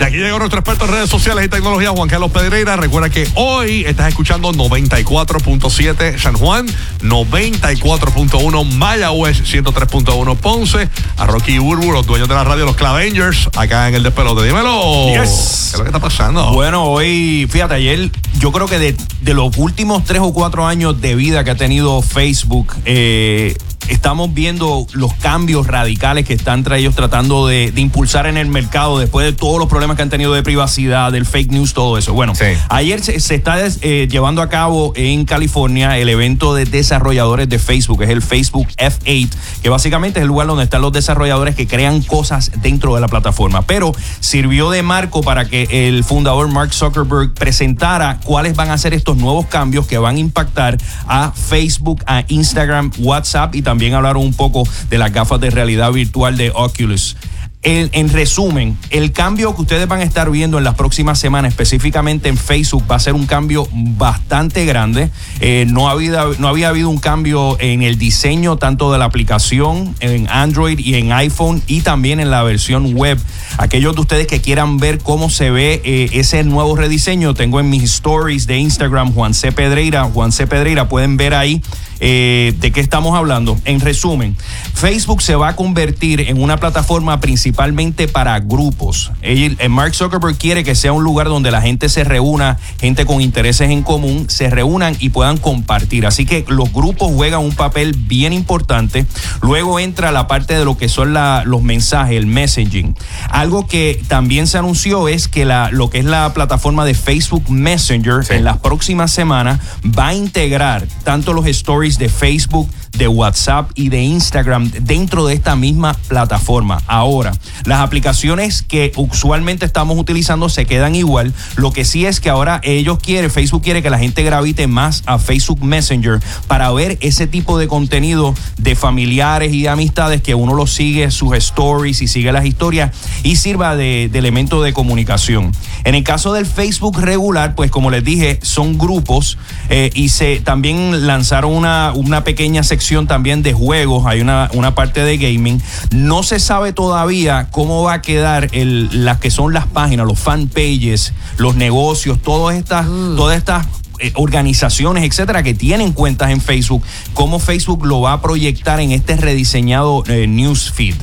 Y 0.00 0.02
aquí 0.02 0.16
llegó 0.16 0.38
nuestro 0.38 0.60
experto 0.60 0.86
en 0.86 0.92
redes 0.92 1.10
sociales 1.10 1.44
y 1.44 1.48
tecnología, 1.50 1.90
Juan 1.90 2.08
Carlos 2.08 2.30
Pedreira. 2.30 2.74
Recuerda 2.76 3.10
que 3.10 3.28
hoy 3.34 3.84
estás 3.86 4.08
escuchando 4.08 4.50
94.7 4.50 6.18
San 6.18 6.32
Juan, 6.32 6.66
94.1 7.02 8.64
Mayagüez, 8.64 9.42
103.1 9.42 10.36
Ponce, 10.38 10.88
a 11.18 11.26
Rocky 11.26 11.58
Burbu, 11.58 11.92
los 11.92 12.06
dueños 12.06 12.30
de 12.30 12.34
la 12.34 12.44
radio, 12.44 12.64
los 12.64 12.76
Clavengers, 12.76 13.50
acá 13.54 13.88
en 13.88 13.94
el 13.94 14.02
despelote. 14.02 14.46
Dímelo. 14.46 14.80
¿Qué 15.08 15.22
es 15.22 15.74
lo 15.76 15.84
que 15.84 15.90
está 15.90 16.00
pasando? 16.00 16.50
Bueno, 16.52 16.84
hoy, 16.84 17.46
fíjate, 17.50 17.74
ayer 17.74 18.10
yo 18.38 18.52
creo 18.52 18.66
que 18.66 18.78
de, 18.78 18.96
de 19.20 19.34
los 19.34 19.54
últimos 19.58 20.04
tres 20.04 20.22
o 20.22 20.32
cuatro 20.32 20.66
años 20.66 20.98
de 21.02 21.14
vida 21.14 21.44
que 21.44 21.50
ha 21.50 21.56
tenido 21.56 22.00
Facebook, 22.00 22.74
eh, 22.86 23.54
estamos 23.90 24.32
viendo 24.32 24.86
los 24.92 25.12
cambios 25.14 25.66
radicales 25.66 26.24
que 26.24 26.32
están 26.34 26.64
tra- 26.64 26.78
ellos 26.78 26.94
tratando 26.94 27.46
de, 27.46 27.70
de 27.72 27.80
impulsar 27.80 28.26
en 28.26 28.36
el 28.36 28.48
mercado 28.48 28.98
después 28.98 29.26
de 29.26 29.32
todos 29.32 29.58
los 29.58 29.68
problemas 29.68 29.96
que 29.96 30.02
han 30.02 30.10
tenido 30.10 30.32
de 30.32 30.42
privacidad, 30.42 31.12
del 31.12 31.26
fake 31.26 31.50
news, 31.52 31.74
todo 31.74 31.98
eso. 31.98 32.12
Bueno, 32.14 32.34
Sí. 32.34 32.44
ayer 32.68 33.02
se, 33.02 33.20
se 33.20 33.34
está 33.34 33.56
eh, 33.82 34.08
llevando 34.10 34.42
a 34.42 34.48
cabo 34.48 34.92
en 34.96 35.24
California 35.24 35.98
el 35.98 36.08
evento 36.08 36.54
de 36.54 36.64
desarrolladores 36.64 37.48
de 37.48 37.58
Facebook, 37.58 38.02
es 38.02 38.10
el 38.10 38.22
Facebook 38.22 38.68
F8, 38.78 39.28
que 39.62 39.68
básicamente 39.68 40.20
es 40.20 40.22
el 40.22 40.28
lugar 40.28 40.46
donde 40.46 40.64
están 40.64 40.82
los 40.82 40.92
desarrolladores 40.92 41.54
que 41.54 41.66
crean 41.66 42.00
cosas 42.02 42.52
dentro 42.62 42.94
de 42.94 43.00
la 43.00 43.08
plataforma. 43.08 43.62
Pero 43.62 43.92
sirvió 44.20 44.70
de 44.70 44.82
marco 44.82 45.20
para 45.22 45.46
que 45.48 45.66
el 45.88 46.04
fundador 46.04 46.48
Mark 46.48 46.72
Zuckerberg 46.72 47.34
presentara 47.34 48.18
cuáles 48.24 48.54
van 48.54 48.70
a 48.70 48.78
ser 48.78 48.94
estos 48.94 49.16
nuevos 49.16 49.46
cambios 49.46 49.86
que 49.86 49.98
van 49.98 50.16
a 50.16 50.18
impactar 50.20 50.78
a 51.06 51.32
Facebook, 51.32 52.02
a 52.06 52.24
Instagram, 52.28 52.92
WhatsApp 52.98 53.54
y 53.56 53.62
también 53.62 53.79
hablaron 53.88 54.22
un 54.22 54.34
poco 54.34 54.66
de 54.88 54.98
las 54.98 55.12
gafas 55.12 55.40
de 55.40 55.50
realidad 55.50 55.92
virtual 55.92 56.36
de 56.36 56.52
Oculus. 56.54 57.16
En, 57.62 57.90
en 57.92 58.08
resumen, 58.08 58.78
el 58.88 59.12
cambio 59.12 59.54
que 59.54 59.60
ustedes 59.60 59.86
van 59.86 60.00
a 60.00 60.04
estar 60.04 60.30
viendo 60.30 60.56
en 60.56 60.64
las 60.64 60.76
próximas 60.76 61.18
semanas, 61.18 61.50
específicamente 61.50 62.30
en 62.30 62.38
Facebook, 62.38 62.84
va 62.90 62.96
a 62.96 62.98
ser 62.98 63.12
un 63.12 63.26
cambio 63.26 63.68
bastante 63.70 64.64
grande. 64.64 65.10
Eh, 65.40 65.66
no, 65.68 65.90
había, 65.90 66.24
no 66.38 66.48
había 66.48 66.70
habido 66.70 66.88
un 66.88 66.96
cambio 66.96 67.58
en 67.60 67.82
el 67.82 67.98
diseño 67.98 68.56
tanto 68.56 68.90
de 68.90 68.98
la 68.98 69.04
aplicación 69.04 69.94
en 70.00 70.26
Android 70.30 70.78
y 70.78 70.94
en 70.94 71.12
iPhone 71.12 71.62
y 71.66 71.82
también 71.82 72.18
en 72.18 72.30
la 72.30 72.42
versión 72.42 72.94
web. 72.94 73.18
Aquellos 73.58 73.94
de 73.94 74.00
ustedes 74.00 74.26
que 74.26 74.40
quieran 74.40 74.78
ver 74.78 74.96
cómo 74.96 75.28
se 75.28 75.50
ve 75.50 75.82
eh, 75.84 76.08
ese 76.14 76.42
nuevo 76.44 76.76
rediseño, 76.76 77.34
tengo 77.34 77.60
en 77.60 77.68
mis 77.68 77.82
stories 77.82 78.46
de 78.46 78.56
Instagram 78.56 79.12
Juan 79.12 79.34
C. 79.34 79.52
Pedreira. 79.52 80.04
Juan 80.04 80.32
C. 80.32 80.46
Pedreira, 80.46 80.88
pueden 80.88 81.18
ver 81.18 81.34
ahí 81.34 81.60
eh, 82.00 82.54
de 82.58 82.72
qué 82.72 82.80
estamos 82.80 83.14
hablando. 83.16 83.58
En 83.64 83.80
resumen, 83.80 84.36
Facebook 84.74 85.22
se 85.22 85.34
va 85.36 85.48
a 85.48 85.56
convertir 85.56 86.22
en 86.22 86.42
una 86.42 86.56
plataforma 86.56 87.20
principalmente 87.20 88.08
para 88.08 88.38
grupos. 88.40 89.12
Eh, 89.22 89.56
Mark 89.68 89.94
Zuckerberg 89.94 90.36
quiere 90.38 90.64
que 90.64 90.74
sea 90.74 90.92
un 90.92 91.04
lugar 91.04 91.28
donde 91.28 91.50
la 91.50 91.60
gente 91.62 91.88
se 91.88 92.04
reúna, 92.04 92.58
gente 92.80 93.04
con 93.06 93.20
intereses 93.20 93.70
en 93.70 93.82
común, 93.82 94.26
se 94.28 94.50
reúnan 94.50 94.96
y 94.98 95.10
puedan 95.10 95.36
compartir. 95.36 96.06
Así 96.06 96.26
que 96.26 96.44
los 96.48 96.72
grupos 96.72 97.12
juegan 97.14 97.40
un 97.40 97.52
papel 97.54 97.92
bien 97.96 98.32
importante. 98.32 99.06
Luego 99.42 99.78
entra 99.78 100.12
la 100.12 100.26
parte 100.26 100.54
de 100.58 100.64
lo 100.64 100.76
que 100.76 100.88
son 100.88 101.12
la- 101.12 101.42
los 101.44 101.62
mensajes, 101.62 102.16
el 102.16 102.26
messaging. 102.26 102.96
Algo 103.28 103.66
que 103.66 104.02
también 104.08 104.46
se 104.46 104.58
anunció 104.58 105.08
es 105.08 105.28
que 105.28 105.44
la, 105.44 105.70
lo 105.70 105.90
que 105.90 105.98
es 105.98 106.04
la 106.04 106.32
plataforma 106.32 106.84
de 106.84 106.94
Facebook 106.94 107.50
Messenger 107.50 108.20
en 108.30 108.44
las 108.44 108.58
próximas 108.58 109.10
semanas 109.12 109.60
va 109.86 110.08
a 110.08 110.14
integrar 110.14 110.86
tanto 111.04 111.32
los 111.32 111.46
stories 111.46 111.89
de 111.98 112.08
Facebook, 112.08 112.68
de 112.96 113.08
WhatsApp 113.08 113.70
y 113.74 113.88
de 113.88 114.02
Instagram 114.02 114.70
dentro 114.70 115.26
de 115.26 115.34
esta 115.34 115.56
misma 115.56 115.94
plataforma. 116.08 116.82
Ahora, 116.86 117.32
las 117.64 117.80
aplicaciones 117.80 118.62
que 118.62 118.92
usualmente 118.96 119.64
estamos 119.64 119.98
utilizando 119.98 120.48
se 120.48 120.66
quedan 120.66 120.94
igual. 120.94 121.32
Lo 121.56 121.72
que 121.72 121.84
sí 121.84 122.06
es 122.06 122.20
que 122.20 122.30
ahora 122.30 122.60
ellos 122.62 122.98
quieren, 122.98 123.30
Facebook 123.30 123.62
quiere 123.62 123.82
que 123.82 123.90
la 123.90 123.98
gente 123.98 124.22
gravite 124.22 124.66
más 124.66 125.02
a 125.06 125.18
Facebook 125.18 125.62
Messenger 125.62 126.20
para 126.46 126.70
ver 126.72 126.98
ese 127.00 127.26
tipo 127.26 127.58
de 127.58 127.68
contenido 127.68 128.34
de 128.58 128.74
familiares 128.74 129.52
y 129.52 129.62
de 129.62 129.68
amistades 129.68 130.22
que 130.22 130.34
uno 130.34 130.54
los 130.54 130.72
sigue, 130.72 131.10
sus 131.10 131.34
stories 131.36 132.02
y 132.02 132.08
sigue 132.08 132.32
las 132.32 132.44
historias 132.44 132.94
y 133.22 133.36
sirva 133.36 133.76
de, 133.76 134.10
elemento 134.12 134.62
de 134.62 134.72
comunicación. 134.72 135.52
En 135.84 135.94
el 135.94 136.04
caso 136.04 136.32
del 136.34 136.44
Facebook 136.44 137.00
regular, 137.00 137.54
pues 137.54 137.70
como 137.70 137.90
les 137.90 138.04
dije, 138.04 138.38
son 138.42 138.76
grupos 138.76 139.38
eh, 139.70 139.90
y 139.94 140.10
se 140.10 140.40
también 140.40 141.06
lanzaron 141.06 141.54
una, 141.54 141.79
una 141.94 142.24
pequeña 142.24 142.62
sección 142.62 143.06
también 143.06 143.42
de 143.42 143.52
juegos, 143.52 144.06
hay 144.06 144.20
una, 144.20 144.50
una 144.54 144.74
parte 144.74 145.02
de 145.02 145.18
gaming. 145.18 145.60
No 145.90 146.22
se 146.22 146.38
sabe 146.38 146.72
todavía 146.72 147.48
cómo 147.50 147.82
va 147.82 147.94
a 147.94 148.02
quedar 148.02 148.48
el, 148.52 149.04
las 149.04 149.18
que 149.18 149.30
son 149.30 149.52
las 149.52 149.66
páginas, 149.66 150.06
los 150.06 150.18
fan 150.18 150.48
pages, 150.48 151.12
los 151.38 151.56
negocios, 151.56 152.18
todas 152.22 152.56
estas, 152.56 152.86
todas 153.16 153.36
estas 153.36 153.66
eh, 154.00 154.12
organizaciones, 154.14 155.04
etcétera, 155.04 155.42
que 155.42 155.54
tienen 155.54 155.92
cuentas 155.92 156.30
en 156.30 156.40
Facebook, 156.40 156.82
cómo 157.14 157.38
Facebook 157.38 157.86
lo 157.86 158.00
va 158.00 158.14
a 158.14 158.22
proyectar 158.22 158.80
en 158.80 158.92
este 158.92 159.16
rediseñado 159.16 160.02
eh, 160.06 160.26
newsfeed. 160.26 160.94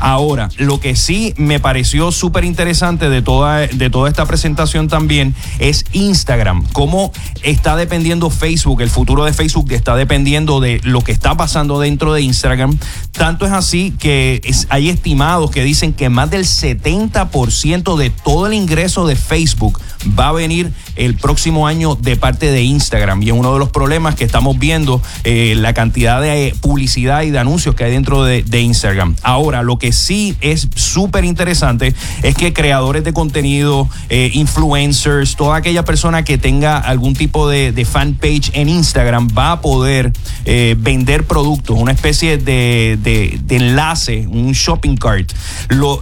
Ahora, 0.00 0.48
lo 0.58 0.80
que 0.80 0.96
sí 0.96 1.32
me 1.36 1.60
pareció 1.60 2.12
súper 2.12 2.44
interesante 2.44 3.08
de 3.08 3.22
toda, 3.22 3.60
de 3.60 3.90
toda 3.90 4.08
esta 4.08 4.26
presentación 4.26 4.88
también 4.88 5.34
es 5.58 5.84
Instagram. 5.92 6.64
Cómo 6.72 7.12
está 7.42 7.76
dependiendo 7.76 8.28
Facebook, 8.30 8.82
el 8.82 8.90
futuro 8.90 9.24
de 9.24 9.32
Facebook 9.32 9.72
está 9.72 9.96
dependiendo 9.96 10.60
de 10.60 10.80
lo 10.84 11.02
que 11.02 11.12
está 11.12 11.36
pasando 11.36 11.80
dentro 11.80 12.12
de 12.12 12.22
Instagram. 12.22 12.78
Tanto 13.12 13.46
es 13.46 13.52
así 13.52 13.94
que 13.98 14.40
hay 14.68 14.88
estimados 14.88 15.50
que 15.50 15.62
dicen 15.62 15.92
que 15.92 16.08
más 16.08 16.30
del 16.30 16.44
70% 16.44 17.96
de 17.96 18.10
todo 18.10 18.46
el 18.46 18.54
ingreso 18.54 19.06
de 19.06 19.16
Facebook 19.16 19.80
va 20.18 20.28
a 20.28 20.32
venir 20.32 20.72
el 20.96 21.14
próximo 21.14 21.66
año 21.66 21.94
de 21.94 22.16
parte 22.16 22.50
de 22.50 22.62
Instagram. 22.62 23.22
Y 23.22 23.28
es 23.28 23.32
uno 23.32 23.52
de 23.52 23.58
los 23.58 23.70
problemas 23.70 24.14
que 24.14 24.24
estamos 24.24 24.58
viendo, 24.58 25.02
eh, 25.24 25.54
la 25.56 25.74
cantidad 25.74 26.20
de 26.20 26.54
publicidad 26.60 27.22
y 27.22 27.30
de 27.30 27.38
anuncios 27.38 27.74
que 27.74 27.84
hay 27.84 27.92
dentro 27.92 28.24
de, 28.24 28.62
Instagram. 28.62 29.16
Ahora, 29.22 29.62
lo 29.62 29.78
que 29.78 29.92
sí 29.92 30.36
es 30.40 30.68
súper 30.76 31.24
interesante 31.24 31.94
es 32.22 32.34
que 32.36 32.52
creadores 32.52 33.02
de 33.02 33.12
contenido, 33.12 33.88
eh, 34.08 34.30
influencers, 34.34 35.34
toda 35.36 35.56
aquella 35.56 35.84
persona 35.84 36.22
que 36.24 36.38
tenga 36.38 36.78
algún 36.78 37.14
tipo 37.14 37.48
de, 37.48 37.72
de 37.72 37.84
fanpage 37.84 38.50
en 38.52 38.68
Instagram 38.68 39.28
va 39.36 39.52
a 39.52 39.60
poder 39.60 40.12
eh, 40.44 40.76
vender 40.78 41.24
productos, 41.24 41.78
una 41.78 41.92
especie 41.92 42.36
de, 42.36 43.40
enlace, 43.48 44.26
un 44.26 44.52
shopping 44.52 44.96
cart. 44.96 45.32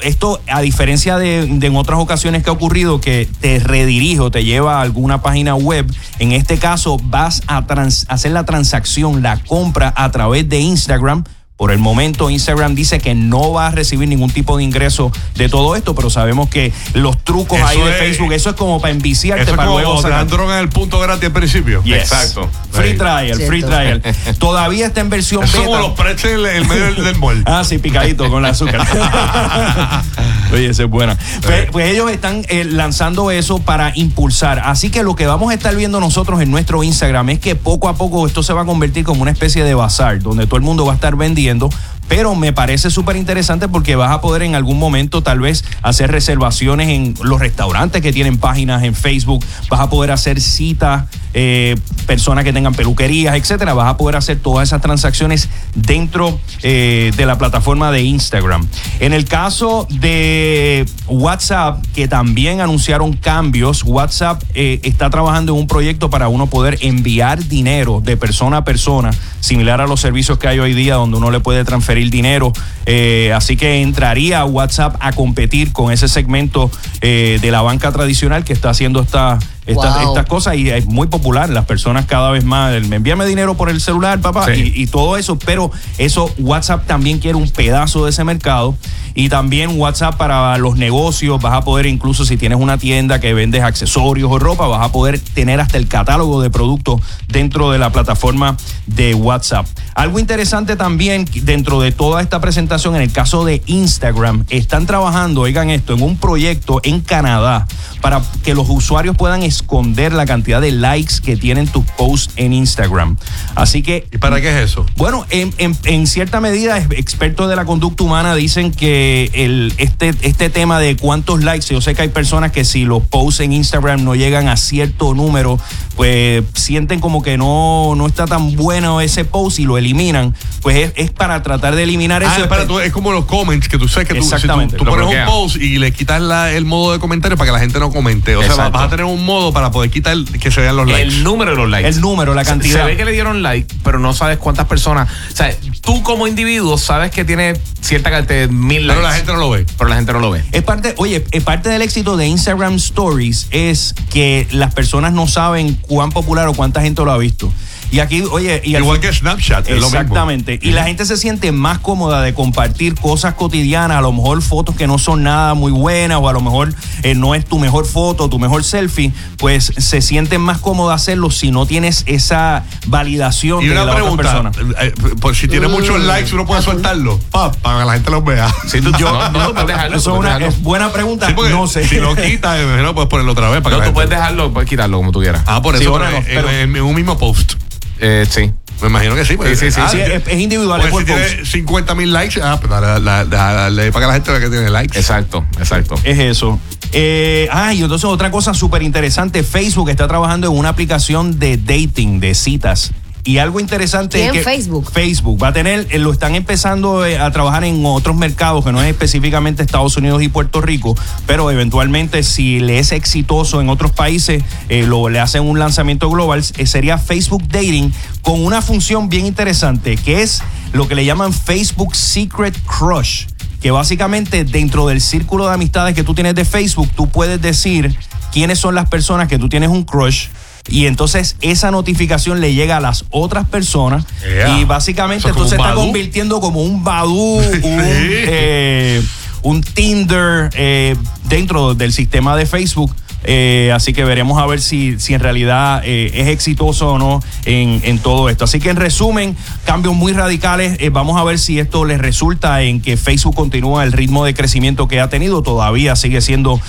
Esto, 0.03 0.41
a 0.49 0.61
diferencia 0.61 1.19
de, 1.19 1.43
en 1.43 1.77
otras 1.77 1.99
ocasiones 1.99 2.43
que 2.43 2.51
ha 2.51 2.53
ocurrido, 2.53 3.01
que 3.01 3.29
te 3.41 3.59
redirige 3.91 4.21
o 4.21 4.31
te 4.31 4.45
lleva 4.45 4.79
a 4.79 4.83
alguna 4.83 5.21
página 5.21 5.57
web, 5.57 5.85
en 6.21 6.31
este 6.31 6.59
caso 6.59 6.97
vas 7.03 7.43
a 7.49 7.67
trans- 7.67 8.07
hacer 8.09 8.31
la 8.31 8.45
transacción, 8.45 9.21
la 9.21 9.37
compra 9.39 9.93
a 9.97 10.13
través 10.13 10.49
de 10.49 10.61
Instagram. 10.61 11.25
Por 11.61 11.73
el 11.73 11.79
momento 11.79 12.31
Instagram 12.31 12.75
dice 12.75 13.01
que 13.01 13.15
no 13.15 13.53
va 13.53 13.67
a 13.67 13.71
recibir 13.71 14.09
ningún 14.09 14.31
tipo 14.31 14.57
de 14.57 14.65
ingreso 14.65 15.13
de 15.35 15.51
todo 15.51 15.77
esto, 15.77 15.95
pero 15.95 16.09
sabemos 16.09 16.49
que 16.49 16.73
los 16.95 17.23
trucos 17.23 17.59
Eso 17.59 17.67
ahí 17.67 17.79
de 17.83 17.91
es- 17.91 17.97
Facebook, 17.99 18.33
eso 18.33 18.49
es 18.49 18.57
como 18.57 18.81
para 18.81 18.95
enviciarte 18.95 19.43
Eso 19.43 19.51
es 19.51 19.57
para 19.59 19.69
como 19.69 19.79
luego 19.79 20.01
sacar. 20.01 20.27
droga 20.27 20.55
en 20.55 20.61
el 20.63 20.69
punto 20.71 20.99
gratis 21.01 21.25
al 21.27 21.33
principio. 21.33 21.83
Yes. 21.85 21.97
Exacto. 22.05 22.49
Free 22.73 22.93
Sí. 22.93 22.97
trial, 22.97 23.41
free 23.47 23.63
trial. 23.63 24.03
Todavía 24.39 24.87
está 24.87 25.03
en 25.03 25.11
versión 25.11 25.45
Eso 25.45 25.59
es 25.59 25.65
beta. 25.67 25.77
como 25.77 25.89
los 25.89 25.99
pretzels 25.99 26.49
en 26.49 26.57
el 26.57 26.67
medio 26.67 26.85
del, 26.87 27.05
del 27.05 27.17
mall. 27.19 27.43
Ah, 27.47 27.63
sí, 27.63 27.77
picadito 27.77 28.31
con 28.31 28.43
el 28.43 28.51
azúcar. 28.51 28.81
Oye, 30.53 30.71
esa 30.71 30.85
es 30.85 30.91
buena. 30.91 31.17
Pues, 31.43 31.71
pues 31.71 31.91
ellos 31.91 32.11
están 32.11 32.43
eh, 32.49 32.65
lanzando 32.65 33.31
eso 33.31 33.59
para 33.59 33.93
impulsar. 33.97 34.61
Así 34.65 34.89
que 34.91 35.03
lo 35.03 35.15
que 35.15 35.27
vamos 35.27 35.51
a 35.51 35.55
estar 35.55 35.77
viendo 35.77 36.01
nosotros 36.01 36.41
en 36.41 36.51
nuestro 36.51 36.83
Instagram 36.83 37.29
es 37.31 37.39
que 37.39 37.55
poco 37.55 37.89
a 37.89 37.95
poco 37.97 38.27
esto 38.27 38.43
se 38.43 38.53
va 38.55 38.63
a 38.63 38.65
convertir 38.65 39.05
como 39.05 39.21
una 39.23 39.31
especie 39.31 39.63
de 39.63 39.75
bazar, 39.75 40.21
donde 40.23 40.47
todo 40.47 40.57
el 40.57 40.63
mundo 40.63 40.87
va 40.87 40.93
a 40.93 40.95
estar 40.95 41.17
vendiendo 41.17 41.50
diciendo 41.51 41.69
pero 42.11 42.35
me 42.35 42.53
parece 42.53 42.91
súper 42.91 43.15
interesante 43.15 43.69
porque 43.69 43.95
vas 43.95 44.11
a 44.11 44.21
poder 44.21 44.43
en 44.43 44.57
algún 44.57 44.81
momento 44.81 45.23
tal 45.23 45.39
vez 45.39 45.65
hacer 45.81 46.11
reservaciones 46.11 46.89
en 46.89 47.15
los 47.23 47.39
restaurantes 47.39 48.03
que 48.03 48.13
tienen 48.13 48.37
páginas 48.37 48.83
en 48.83 48.97
Facebook. 48.97 49.45
Vas 49.71 49.79
a 49.79 49.89
poder 49.89 50.11
hacer 50.11 50.41
citas 50.41 51.05
eh, 51.35 51.77
personas 52.09 52.43
que 52.43 52.53
tengan 52.53 52.75
peluquerías, 52.75 53.37
etcétera. 53.37 53.75
Vas 53.75 53.89
a 53.89 53.97
poder 53.97 54.17
hacer 54.17 54.41
todas 54.41 54.69
esas 54.69 54.83
transacciones 54.83 55.49
dentro 55.77 56.41
eh, 56.65 57.13
de 57.17 57.27
la 57.27 57.39
plataforma 57.39 57.93
de 57.93 58.03
Instagram. 58.03 58.67
En 58.99 59.13
el 59.13 59.27
caso 59.27 59.87
de 59.89 60.85
WhatsApp, 61.07 61.85
que 61.95 62.09
también 62.09 62.61
anunciaron 62.61 63.13
cambios, 63.13 63.85
WhatsApp 63.85 64.43
eh, 64.55 64.81
está 64.83 65.11
trabajando 65.11 65.53
en 65.53 65.61
un 65.61 65.67
proyecto 65.69 66.11
para 66.11 66.27
uno 66.27 66.49
poder 66.49 66.77
enviar 66.81 67.47
dinero 67.47 68.03
de 68.05 68.17
persona 68.17 68.57
a 68.57 68.65
persona, 68.65 69.13
similar 69.39 69.81
a 69.81 69.87
los 69.87 70.01
servicios 70.01 70.39
que 70.39 70.49
hay 70.49 70.59
hoy 70.59 70.75
día 70.75 70.97
donde 70.97 71.17
uno 71.19 71.31
le 71.31 71.39
puede 71.39 71.65
transferir 71.65 72.00
dinero. 72.09 72.53
Eh, 72.87 73.33
así 73.35 73.57
que 73.57 73.83
entraría 73.83 74.45
WhatsApp 74.47 74.97
a 75.01 75.13
competir 75.13 75.73
con 75.73 75.93
ese 75.93 76.09
segmento 76.09 76.71
eh, 77.03 77.39
de 77.43 77.51
la 77.51 77.61
banca 77.61 77.93
tradicional 77.93 78.45
que 78.45 78.55
está 78.55 78.71
haciendo 78.71 79.03
esta 79.03 79.39
estas, 79.67 79.95
Wow. 80.03 80.09
estas 80.09 80.27
cosas 80.27 80.57
y 80.57 80.69
es 80.71 80.87
muy 80.87 81.07
popular. 81.09 81.51
Las 81.51 81.65
personas 81.67 82.07
cada 82.07 82.31
vez 82.31 82.45
más, 82.45 82.73
el, 82.75 82.87
me 82.89 82.97
envíame 82.97 83.25
dinero 83.27 83.55
por 83.57 83.71
el 83.71 83.81
celular, 83.81 84.21
papá, 84.21 84.47
Sí. 84.55 84.73
y, 84.75 84.83
y 84.83 84.87
todo 84.87 85.17
eso. 85.17 85.39
Pero 85.39 85.71
eso, 85.99 86.33
WhatsApp 86.39 86.87
también 86.87 87.19
quiere 87.19 87.37
un 87.37 87.49
pedazo 87.51 88.05
de 88.05 88.11
ese 88.11 88.25
mercado. 88.25 88.77
Y 89.13 89.29
también 89.29 89.79
WhatsApp 89.79 90.17
para 90.17 90.57
los 90.59 90.77
negocios, 90.77 91.43
vas 91.43 91.55
a 91.55 91.63
poder 91.63 91.87
incluso 91.87 92.25
si 92.25 92.37
tienes 92.37 92.59
una 92.61 92.79
tienda 92.79 93.19
que 93.21 93.35
vendes 93.35 93.63
accesorios 93.65 94.31
o 94.31 94.39
ropa, 94.39 94.69
vas 94.69 94.87
a 94.87 94.93
poder 94.93 95.19
tener 95.19 95.61
hasta 95.61 95.79
el 95.79 95.89
catálogo 95.89 96.41
de 96.41 96.49
productos 96.49 97.01
dentro 97.27 97.73
de 97.73 97.79
la 97.79 97.91
plataforma 97.91 98.57
de 98.87 99.15
WhatsApp. 99.15 99.67
Algo 99.95 100.21
interesante 100.21 100.77
también 100.77 101.27
dentro 101.43 101.81
de 101.81 101.91
toda 101.91 102.23
esta 102.23 102.41
presentación, 102.41 102.95
en 102.95 103.03
el 103.03 103.11
caso 103.13 103.45
de 103.45 103.63
Instagram, 103.67 104.45
están 104.49 104.87
trabajando, 104.87 105.41
oigan 105.43 105.71
esto, 105.71 105.93
en 105.95 106.03
un 106.03 106.17
proyecto 106.17 106.81
en 106.85 107.01
Canadá 107.01 107.67
para 108.01 108.23
que 108.45 108.55
los 108.55 108.69
usuarios 108.71 109.17
puedan 109.17 109.43
esconder 109.61 110.13
la 110.13 110.27
cantidad 110.27 110.61
de 110.61 110.73
likes 110.73 111.15
que 111.23 111.37
tienen 111.37 111.69
tus 111.69 111.85
posts 111.97 112.33
en 112.37 112.53
Instagram. 112.53 113.17
Así 113.55 113.83
que 113.83 114.07
¿Y 114.13 114.19
para 114.19 114.41
qué 114.41 114.51
es 114.51 114.71
eso? 114.71 114.87
bueno, 114.97 115.27
en, 115.31 115.53
en- 115.59 115.77
en 115.85 116.07
cierta 116.07 116.41
medida, 116.41 116.79
expertos 116.79 117.49
de 117.49 117.57
la 117.57 117.65
conducta 117.65 118.03
humana 118.05 118.35
dicen 118.35 118.73
que 118.73 119.31
el, 119.35 119.73
este, 119.79 120.15
este 120.23 120.51
tema 120.51 120.79
de 120.81 120.97
cuántos 120.97 121.43
likes, 121.45 121.67
yo 121.73 121.81
sé 121.81 121.95
que 121.95 122.03
hay 122.03 122.09
personas 122.09 122.53
que 122.53 122.65
si 122.65 122.85
los 122.85 123.03
posts 123.05 123.41
en 123.41 123.53
Instagram 123.53 124.03
no 124.05 124.15
llegan 124.15 124.49
a 124.49 124.57
cierto 124.57 125.15
número, 125.15 125.59
pues 126.01 126.43
sienten 126.55 126.99
como 126.99 127.23
que 127.23 127.37
no, 127.37 127.93
no 127.95 128.07
está 128.07 128.25
tan 128.27 128.57
bueno 128.57 129.03
ese 129.03 129.27
post 129.27 129.59
y 129.59 129.65
lo 129.65 129.77
eliminan. 129.77 130.35
Pues 130.63 130.77
es, 130.77 130.93
es 130.97 131.11
para 131.11 131.43
tratar 131.43 131.77
de 131.77 131.83
eliminar 131.83 132.23
Ah, 132.25 132.33
eso. 132.33 132.45
espera, 132.45 132.67
tú- 132.67 132.81
es 132.81 132.91
como 132.91 133.13
los 133.13 133.27
comments 133.27 133.69
que 133.69 133.77
tú 133.77 133.87
sabes 133.87 134.09
que 134.09 134.15
tú, 134.15 134.23
si 134.23 134.31
tú, 134.31 134.35
Exactamente, 134.37 134.77
tú 134.79 134.85
pones 134.87 135.07
un 135.07 135.25
post 135.27 135.57
y 135.57 135.77
le 135.77 135.93
quitas 135.93 136.23
la- 136.23 136.53
el 136.53 136.65
modo 136.65 136.93
de 136.95 137.01
comentario 137.01 137.37
para 137.37 137.49
que 137.49 137.53
la 137.53 137.59
gente 137.61 137.79
no 137.79 137.91
comente. 137.91 138.35
O 138.35 138.43
sea, 138.43 138.71
vas 138.71 138.85
a 138.85 138.89
tener 138.89 139.05
un 139.05 139.23
modo 139.27 139.53
para 139.53 139.71
poder 139.71 139.91
quitar 139.91 140.17
que 140.41 140.51
se 140.51 140.63
vean 140.63 140.75
los 140.77 140.87
likes. 140.87 141.03
El 141.03 141.23
número 141.23 141.51
de 141.51 141.57
los 141.59 141.69
likes. 141.69 141.89
El 141.91 142.01
número, 142.01 142.33
la 142.35 142.45
Se- 142.45 142.51
cantidad. 142.51 142.81
Se 142.81 142.85
ve 142.87 142.97
que 142.97 143.05
le 143.05 143.13
dieron 143.13 143.43
like, 143.43 143.75
pero 143.85 143.99
no 143.99 144.15
sabes 144.15 144.39
cuántas 144.39 144.67
personas. 144.69 145.07
O 145.31 145.37
sea, 145.37 145.55
tú 145.81 146.03
como 146.03 146.27
individuo 146.27 146.79
sabes 146.79 147.11
que 147.11 147.25
tiene 147.25 147.55
cierta 147.81 148.11
cantidad 148.11 148.41
de 148.41 148.49
mil 148.49 148.87
likes. 148.87 149.01
Pero 149.01 149.09
la 149.09 149.15
gente 149.15 149.33
no 149.33 149.39
lo 149.39 149.51
ve. 149.51 149.67
Pero 149.77 149.91
la 149.91 149.97
gente 149.97 150.13
no 150.13 150.21
lo 150.21 150.31
ve. 150.31 150.45
Es 150.53 150.63
parte, 150.63 150.95
oye, 150.99 151.25
es 151.31 151.43
parte 151.43 151.69
del 151.69 151.83
éxito 151.83 152.17
de 152.17 152.27
Instagram 152.27 152.75
Stories 152.75 153.49
es 153.51 153.95
que 154.11 154.47
las 154.51 154.75
personas 154.75 155.13
no 155.13 155.27
saben 155.27 155.75
cuán 155.75 156.11
popular 156.11 156.49
o 156.49 156.55
cuánta 156.55 156.81
gente 156.81 157.05
lo 157.05 157.13
ha 157.13 157.19
visto. 157.19 157.53
Y 157.91 157.99
aquí, 158.01 158.23
oye, 158.31 158.61
y 158.65 158.77
al 158.77 158.83
Igual 158.83 159.01
que 159.01 159.13
Snapchat, 159.13 159.69
es 159.69 159.77
lo 159.77 159.83
mismo. 159.87 159.99
Exactamente. 159.99 160.59
Y 160.63 160.71
la 160.71 160.85
gente 160.85 161.05
se 161.05 161.17
siente 161.17 161.51
más 161.53 161.79
cómoda 161.81 162.23
de 162.23 162.35
compartir 162.35 162.95
cosas 162.95 163.35
cotidianas, 163.35 163.99
a 163.99 164.01
lo 164.01 164.13
mejor 164.13 164.43
fotos 164.43 164.77
que 164.77 164.87
no 164.87 164.99
son 164.99 165.23
nada 165.25 165.55
muy 165.55 165.73
buenas, 165.73 166.19
o 166.21 166.29
a 166.29 166.33
lo 166.33 166.41
mejor 166.41 166.73
eh, 167.03 167.15
no 167.15 167.35
es 167.35 167.45
tu 167.45 167.59
mejor 167.59 167.87
foto, 167.87 168.29
tu 168.29 168.39
mejor 168.39 168.63
selfie, 168.65 169.13
pues 169.39 169.73
se 169.77 170.01
sienten 170.03 170.41
más 170.41 170.59
cómoda 170.59 170.95
hacerlo 170.95 171.31
si 171.31 171.51
no 171.51 171.67
tienes 171.67 172.05
esa 172.07 172.65
validación 172.87 173.63
Y 173.63 173.67
de 173.67 173.73
una 173.73 173.85
la 173.85 173.95
pregunta, 173.95 174.39
otra 174.41 174.51
persona. 174.53 174.73
eh, 174.83 174.93
eh, 174.97 175.15
pues 175.21 175.39
si 175.39 175.49
tiene 175.49 175.69
muchos 175.69 175.99
likes, 176.01 176.33
uno 176.35 176.47
puede 176.47 176.63
soltarlo 176.63 177.19
pa, 177.31 177.51
para 177.53 177.81
que 177.81 177.85
la 177.87 177.93
gente 177.95 178.11
los 178.11 178.25
vea. 178.25 178.55
Sí, 178.69 178.81
tú, 178.81 178.91
no, 179.01 179.31
no, 179.31 179.51
puedes 179.53 179.67
dejarlo. 179.67 179.97
Eso 179.97 180.15
una 180.15 180.37
es 180.39 180.63
buena 180.63 180.93
pregunta. 180.93 181.27
Sí, 181.27 181.35
no 181.51 181.67
sé. 181.67 181.87
Si 181.89 181.97
lo 181.97 182.15
quitas, 182.15 182.59
eh, 182.59 182.67
no 182.83 182.95
puedes 182.95 183.09
ponerlo 183.11 183.33
otra 183.33 183.49
vez. 183.51 183.63
Para 183.63 183.77
No, 183.77 183.83
que 183.83 183.89
tú 183.89 183.95
puedes 183.95 184.11
dejarlo, 184.11 184.53
puedes 184.53 184.69
quitarlo 184.69 184.97
como 184.99 185.11
tú 185.13 185.21
quieras. 185.21 185.43
Ah, 185.47 185.61
por 185.63 185.77
Sí, 185.77 185.83
eso, 185.83 185.93
pero, 185.99 186.11
no, 186.11 186.17
en- 186.51 186.61
en, 186.71 186.77
en 186.77 186.83
un 186.83 186.95
mismo 186.95 187.19
post. 187.19 187.55
Eh, 188.01 188.27
sí. 188.29 188.51
Me 188.83 188.89
imagino 188.89 189.15
que 189.15 189.25
sí. 189.27 189.37
Sí, 189.39 189.57
sí, 189.57 189.71
sí, 189.71 189.81
ah, 189.85 189.89
sí, 189.91 189.99
es- 190.01 190.27
es 190.27 190.41
individual, 190.41 190.81
Pues 190.81 190.93
es 190.93 190.99
si 191.01 191.05
tiene 191.05 191.45
50 191.45 191.95
mil 191.95 192.13
likes, 192.15 192.41
ah, 192.43 192.57
pues 192.59 192.71
dale, 192.71 192.87
dale, 192.87 193.29
dale, 193.29 193.29
dale 193.29 193.93
para 193.93 194.05
que 194.05 194.09
la 194.09 194.15
gente 194.15 194.31
vea 194.31 194.41
que 194.41 194.49
tiene 194.49 194.71
likes. 194.71 194.99
Exacto, 194.99 195.45
exacto. 195.59 195.97
Es 196.03 196.19
eso. 196.19 196.59
Eh, 196.93 197.47
ah, 197.53 197.75
y 197.75 197.83
entonces 197.83 198.07
otra 198.07 198.31
cosa 198.31 198.55
súper 198.55 198.83
interesante, 198.83 199.43
Facebook 199.43 199.91
está 199.91 200.09
trabajando 200.09 200.47
en 200.51 200.57
una 200.57 200.71
aplicación 200.71 201.39
de 201.39 201.59
dating, 201.59 202.21
de 202.21 202.35
citas. 202.35 202.93
Y 203.25 203.39
algo 203.39 203.61
interesante 203.61 204.25
es 204.25 204.33
que 204.33 204.43
Facebook. 204.43 204.91
Facebook 204.91 205.43
va 205.43 205.49
a 205.49 205.53
tener, 205.53 205.87
eh, 205.91 205.99
lo 205.99 206.13
están 206.13 206.35
empezando 206.35 207.05
eh, 207.05 207.19
a 207.19 207.31
trabajar 207.31 207.65
en 207.65 207.85
otros 207.85 208.17
mercados 208.17 208.65
que 208.65 208.73
no 208.73 208.83
es 208.83 208.89
específicamente 208.89 209.63
Estados 209.63 209.97
Unidos 209.97 210.23
y 210.23 210.29
Puerto 210.29 210.61
Rico, 210.61 210.97
pero 211.27 211.51
eventualmente 211.51 212.23
si 212.23 212.61
le 212.61 212.79
es 212.79 212.93
exitoso 212.93 213.61
en 213.61 213.69
otros 213.69 213.93
países, 213.93 214.43
eh, 214.69 214.85
lo, 214.87 215.09
le 215.09 215.21
hacen 215.21 215.43
un 215.43 215.59
lanzamiento 215.59 216.09
global, 216.09 216.43
eh, 216.57 216.67
sería 216.67 216.99
Facebook 216.99 217.47
Dating 217.49 217.93
con 218.23 218.45
una 218.45 218.63
función 218.63 219.09
bien 219.09 219.27
interesante 219.27 219.97
que 219.97 220.23
es 220.23 220.43
lo 220.73 220.89
que 220.89 220.95
le 220.95 221.05
llaman 221.05 221.33
Facebook 221.33 221.95
Secret 221.95 222.57
Crush 222.65 223.27
que 223.61 223.71
básicamente 223.71 224.45
dentro 224.45 224.87
del 224.87 225.01
círculo 225.01 225.47
de 225.47 225.55
amistades 225.55 225.95
que 225.95 226.03
tú 226.03 226.15
tienes 226.15 226.35
de 226.35 226.45
Facebook, 226.45 226.89
tú 226.97 227.09
puedes 227.09 227.41
decir 227.43 227.95
quiénes 228.33 228.59
son 228.59 228.75
las 228.75 228.89
personas 228.89 229.29
que 229.29 229.39
tú 229.39 229.49
tienes 229.49 229.69
un 229.69 229.85
crush. 229.85 230.29
Y 230.71 230.87
entonces 230.87 231.37
esa 231.41 231.71
notificación 231.71 232.41
le 232.41 232.55
llega 232.55 232.77
a 232.79 232.81
las 232.81 233.05
otras 233.11 233.47
personas 233.49 234.05
Yeah. 234.25 234.59
y 234.61 234.65
básicamente 234.65 235.27
es 235.29 235.33
como 235.33 235.45
entonces 235.45 235.59
está 235.59 235.75
convirtiendo 235.75 236.41
como 236.41 236.63
un 236.63 236.85
Badu, 236.85 237.39
un, 237.39 237.43
eh, 237.63 239.03
un 239.43 239.63
Tinder 239.63 240.51
eh, 240.55 240.97
dentro 241.29 241.75
del 241.75 241.93
sistema 241.93 242.37
de 242.37 242.47
Facebook. 242.47 242.95
Eh, 243.25 243.71
así 243.75 243.93
que 243.93 244.05
veremos 244.05 244.41
a 244.41 244.47
ver 244.47 244.61
si, 244.61 244.99
si 244.99 245.15
en 245.15 245.21
realidad 245.21 245.83
eh, 245.85 246.11
es 246.15 246.29
exitoso 246.29 246.93
o 246.93 246.99
no 246.99 247.23
en, 247.45 247.81
en 247.85 247.99
todo 247.99 248.29
esto. 248.29 248.45
Así 248.45 248.61
que 248.61 248.71
en 248.71 248.77
resumen, 248.77 249.37
cambios 249.65 249.95
muy 249.95 250.13
radicales. 250.13 250.77
Eh, 250.81 250.91
vamos 250.91 251.21
a 251.21 251.25
ver 251.25 251.39
si 251.39 251.59
esto 251.59 251.85
les 251.85 251.99
resulta 251.99 252.63
en 252.63 252.81
que 252.81 252.97
Facebook 252.97 253.35
continúa 253.35 253.85
el 253.85 253.93
ritmo 253.93 254.25
de 254.25 254.35
crecimiento 254.35 254.89
que 254.89 255.01
ha 255.01 255.09
tenido. 255.09 255.43
Todavía 255.43 255.97
sigue 255.97 256.21
siendo 256.21 256.61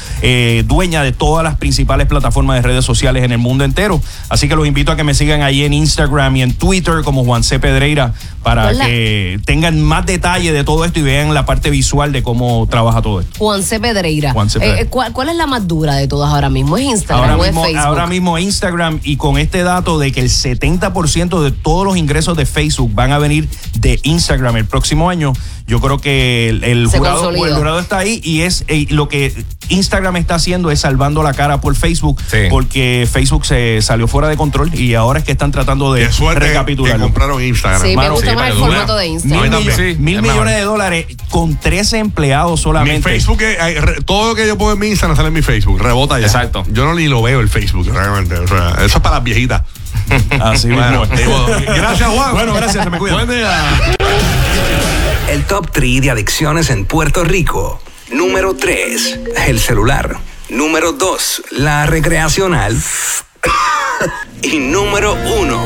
dueña 0.66 1.04
de 1.04 1.12
todas 1.12 1.44
las 1.44 1.58
principales 1.58 2.08
plataformas 2.08 2.58
de 2.58 2.68
redes 2.68 2.86
sociales 2.86 3.24
en 3.24 3.32
el 3.32 3.38
mundo 3.38 3.64
entero. 3.64 4.02
Así 4.30 4.48
que 4.48 4.56
los 4.56 4.68
invito 4.68 4.92
a 4.92 4.96
que 4.96 5.04
me 5.04 5.14
sigan 5.14 5.42
ahí 5.42 5.64
en 5.64 5.74
Instagram 5.74 6.36
y 6.36 6.42
en 6.42 6.54
Twitter 6.54 7.02
como 7.04 7.24
Juan 7.24 7.44
C. 7.44 7.60
Pedreira 7.60 8.14
para 8.44 8.70
Hola. 8.70 8.86
que 8.86 9.40
tengan 9.46 9.82
más 9.82 10.06
detalle 10.06 10.52
de 10.52 10.64
todo 10.64 10.86
esto 10.86 11.00
y 11.00 11.04
vean 11.04 11.34
la 11.34 11.46
parte 11.46 11.70
visual 11.70 12.12
de 12.12 12.24
cómo 12.24 12.68
trabaja 12.70 13.02
todo 13.02 13.22
esto. 13.22 13.34
Juan 13.38 13.64
C. 13.64 13.80
Pedreira. 13.80 14.34
Juan 14.34 14.50
C. 14.50 14.60
Pedreira. 14.60 14.90
¿cuál, 14.90 15.14
cuál 15.14 15.30
es 15.30 15.36
la 15.36 15.48
más 15.48 15.68
dura 15.68 15.96
de 15.96 16.08
todas 16.08 16.34
ahora 16.34 16.41
mismo? 16.50 16.78
¿Es 16.78 16.86
Instagram 16.86 17.30
Ahora 17.30 17.38
o 17.38 17.46
es 17.46 17.52
mismo, 17.52 17.64
Facebook? 17.64 17.86
ahora 17.86 18.08
mismo 18.08 18.38
Instagram 18.40 19.00
y 19.04 19.18
con 19.18 19.38
este 19.38 19.64
dato 19.64 20.00
de 20.00 20.12
que 20.12 20.22
el 20.22 20.30
70% 20.30 21.42
de 21.42 21.52
todos 21.52 21.86
los 21.86 21.98
ingresos 21.98 22.38
de 22.38 22.46
Facebook 22.46 22.92
van 22.94 23.12
a 23.12 23.18
venir 23.18 23.48
de 23.80 24.00
Instagram 24.04 24.58
el 24.58 24.66
próximo 24.66 25.10
año, 25.10 25.34
yo 25.72 25.80
creo 25.80 26.00
que 26.00 26.50
el, 26.50 26.86
jurado, 26.88 27.22
consolida. 27.24 27.48
el 27.48 27.56
jurado 27.56 27.80
está 27.80 27.98
ahí 28.00 28.20
y 28.26 28.42
es 28.42 28.66
eh, 28.68 28.88
lo 28.90 29.08
que 29.08 29.34
Instagram 29.70 30.18
está 30.18 30.36
haciendo 30.36 30.70
es 30.70 30.82
salvando 30.82 31.24
la 31.24 31.34
cara 31.34 31.62
por 31.62 31.74
Facebook 31.78 32.22
Sí. 32.30 32.40
porque 32.50 33.08
Facebook 33.10 33.46
se 33.46 33.82
salió 33.82 34.06
fuera 34.10 34.28
de 34.28 34.36
control 34.36 34.70
y 34.76 34.96
ahora 34.96 35.20
es 35.20 35.26
que 35.26 35.32
están 35.32 35.52
tratando 35.54 35.94
de 35.94 36.10
recapitularlo. 36.36 37.06
compraron 37.06 37.42
Instagram. 37.42 37.82
Sí, 37.82 37.88
me 37.90 37.96
Mano, 37.96 38.14
gusta 38.16 38.32
sí, 38.32 38.36
más 38.36 38.50
el 38.50 38.54
formato 38.58 38.96
de 38.98 39.08
Instagram. 39.08 39.50
Mil 39.64 39.70
es 39.70 39.98
millones 39.98 40.22
mejor. 40.24 40.48
de 40.50 40.62
dólares 40.62 41.06
con 41.30 41.56
13 41.58 42.00
empleados 42.00 42.60
Mi 42.60 42.64
solamente. 42.64 43.10
Facebook, 43.10 43.40
hay- 43.62 43.76
re- 43.76 44.02
todo 44.04 44.28
lo 44.28 44.36
que 44.36 44.46
yo 44.46 44.58
pongo 44.58 44.74
en 44.74 44.80
mi 44.80 44.88
Instagram 44.88 45.16
sale 45.16 45.30
en 45.30 45.34
mi 45.36 45.42
Facebook, 45.42 45.82
rebota 45.82 46.20
ya. 46.20 46.26
Exacto. 46.26 46.66
Yo 46.74 46.84
no 46.84 46.94
ni 46.96 47.08
lo 47.08 47.22
veo 47.22 47.40
el 47.40 47.48
Facebook, 47.48 47.88
realmente. 47.94 48.36
O 48.36 48.48
sea, 48.48 48.72
eso 48.84 48.98
es 48.98 49.02
para 49.02 49.16
las 49.16 49.24
viejitas. 49.24 49.62
Así 50.42 50.68
Bueno, 50.70 51.02
mismo. 51.06 51.16
digo, 51.16 51.46
gracias, 51.66 52.10
Juan. 52.10 52.32
Bueno, 52.34 52.54
gracias, 52.56 52.84
se 52.84 52.90
me 52.90 52.98
cuida. 52.98 53.14
Buen 53.14 53.30
día 53.30 54.91
el 55.32 55.46
top 55.46 55.72
3 55.72 56.02
de 56.02 56.12
adicciones 56.12 56.70
en 56.70 56.86
Puerto 56.86 57.24
Rico. 57.24 57.80
Número 58.12 58.54
3, 58.54 59.20
el 59.48 59.62
celular. 59.62 60.18
Número 60.50 60.92
2, 60.92 61.44
la 61.52 61.86
recreacional. 61.86 62.76
y 64.42 64.60
número 64.60 65.14
1, 65.14 65.64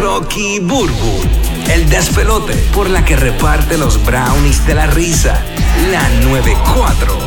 Rocky 0.00 0.60
Burbu. 0.60 1.20
El 1.68 1.90
despelote 1.90 2.54
por 2.72 2.88
la 2.88 3.04
que 3.04 3.16
reparte 3.16 3.76
los 3.76 4.04
brownies 4.04 4.64
de 4.64 4.74
la 4.74 4.86
risa. 4.86 5.42
La 5.90 6.08
94. 6.22 7.18